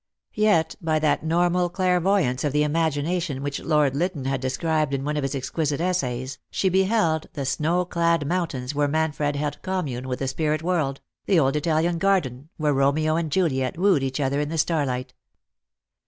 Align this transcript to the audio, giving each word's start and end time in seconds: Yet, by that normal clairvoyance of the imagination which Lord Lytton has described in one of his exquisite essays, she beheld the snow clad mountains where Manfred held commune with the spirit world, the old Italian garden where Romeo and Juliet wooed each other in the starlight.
Yet, 0.33 0.73
by 0.81 0.97
that 0.97 1.23
normal 1.23 1.69
clairvoyance 1.69 2.43
of 2.43 2.53
the 2.53 2.63
imagination 2.63 3.43
which 3.43 3.59
Lord 3.59 3.95
Lytton 3.95 4.25
has 4.25 4.39
described 4.39 4.95
in 4.95 5.05
one 5.05 5.15
of 5.15 5.21
his 5.21 5.35
exquisite 5.35 5.79
essays, 5.79 6.39
she 6.49 6.69
beheld 6.69 7.27
the 7.33 7.45
snow 7.45 7.85
clad 7.85 8.25
mountains 8.25 8.73
where 8.73 8.87
Manfred 8.87 9.35
held 9.35 9.61
commune 9.61 10.07
with 10.07 10.17
the 10.17 10.27
spirit 10.27 10.63
world, 10.63 11.01
the 11.27 11.39
old 11.39 11.55
Italian 11.55 11.99
garden 11.99 12.49
where 12.57 12.73
Romeo 12.73 13.15
and 13.15 13.31
Juliet 13.31 13.77
wooed 13.77 14.01
each 14.01 14.19
other 14.19 14.39
in 14.41 14.49
the 14.49 14.57
starlight. 14.57 15.13